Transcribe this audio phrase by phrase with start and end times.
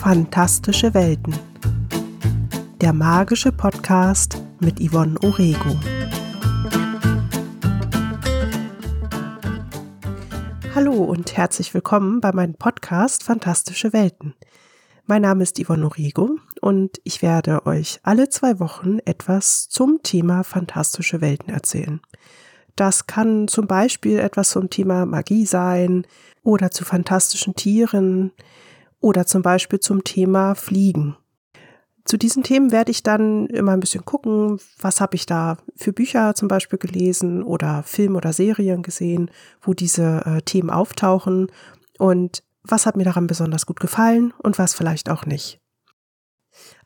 [0.00, 1.34] Fantastische Welten.
[2.80, 5.78] Der magische Podcast mit Yvonne Orego.
[10.74, 14.32] Hallo und herzlich willkommen bei meinem Podcast Fantastische Welten.
[15.04, 20.44] Mein Name ist Yvonne Orego und ich werde euch alle zwei Wochen etwas zum Thema
[20.44, 22.00] fantastische Welten erzählen.
[22.74, 26.06] Das kann zum Beispiel etwas zum Thema Magie sein
[26.42, 28.32] oder zu fantastischen Tieren
[29.00, 31.16] oder zum Beispiel zum Thema Fliegen.
[32.04, 35.92] Zu diesen Themen werde ich dann immer ein bisschen gucken, was habe ich da für
[35.92, 41.48] Bücher zum Beispiel gelesen oder Filme oder Serien gesehen, wo diese äh, Themen auftauchen
[41.98, 45.60] und was hat mir daran besonders gut gefallen und was vielleicht auch nicht.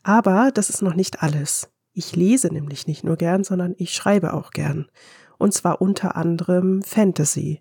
[0.02, 1.70] Aber das ist noch nicht alles.
[1.92, 4.88] Ich lese nämlich nicht nur gern, sondern ich schreibe auch gern
[5.38, 7.60] und zwar unter anderem Fantasy.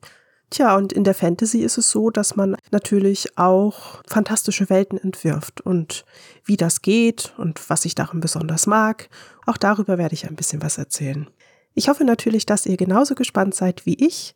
[0.54, 5.62] Tja, und in der Fantasy ist es so, dass man natürlich auch fantastische Welten entwirft
[5.62, 6.06] und
[6.46, 9.10] wie das geht und was ich darin besonders mag,
[9.48, 11.28] auch darüber werde ich ein bisschen was erzählen.
[11.74, 14.36] Ich hoffe natürlich, dass ihr genauso gespannt seid wie ich,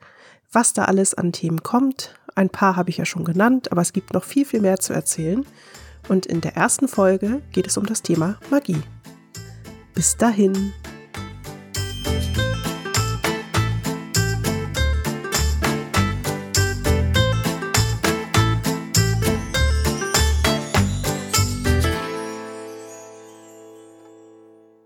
[0.52, 2.16] was da alles an Themen kommt.
[2.33, 4.94] Ein paar habe ich ja schon genannt, aber es gibt noch viel, viel mehr zu
[4.94, 5.45] erzählen.
[6.09, 8.81] Und in der ersten Folge geht es um das Thema Magie.
[9.94, 10.73] Bis dahin.